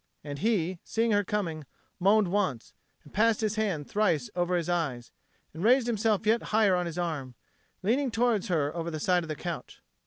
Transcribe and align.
And 0.23 0.39
he, 0.39 0.79
seeing 0.83 1.11
her 1.11 1.23
coming, 1.23 1.63
moaned 1.99 2.29
once, 2.29 2.73
and 3.03 3.13
passed 3.13 3.41
his 3.41 3.53
hand 3.55 3.87
thrice 3.87 4.29
across 4.29 4.57
his 4.57 4.67
eyes, 4.67 5.11
and 5.53 5.63
raised 5.63 5.85
himself 5.85 6.25
yet 6.25 6.41
higher 6.41 6.75
on 6.75 6.87
his 6.87 6.97
arm, 6.97 7.35
leaning 7.83 8.09
towards 8.09 8.47
her 8.47 8.75
over 8.75 8.89
the 8.89 8.99
side 8.99 9.23
of 9.23 9.27
the 9.27 9.35
couch. 9.35 9.83